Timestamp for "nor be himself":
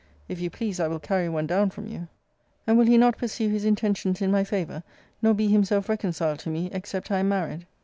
5.21-5.89